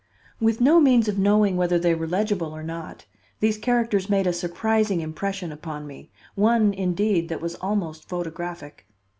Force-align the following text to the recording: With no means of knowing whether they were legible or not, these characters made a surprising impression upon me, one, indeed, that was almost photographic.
With 0.39 0.59
no 0.59 0.79
means 0.79 1.07
of 1.07 1.19
knowing 1.19 1.57
whether 1.57 1.77
they 1.77 1.93
were 1.93 2.07
legible 2.07 2.53
or 2.55 2.63
not, 2.63 3.05
these 3.39 3.59
characters 3.59 4.09
made 4.09 4.25
a 4.25 4.33
surprising 4.33 4.99
impression 4.99 5.51
upon 5.51 5.85
me, 5.85 6.09
one, 6.33 6.73
indeed, 6.73 7.29
that 7.29 7.39
was 7.39 7.53
almost 7.61 8.09
photographic. 8.09 8.87